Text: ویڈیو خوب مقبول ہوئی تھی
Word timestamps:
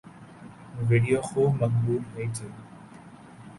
ویڈیو 0.87 1.19
خوب 1.27 1.51
مقبول 1.61 2.01
ہوئی 2.11 2.27
تھی 2.35 2.47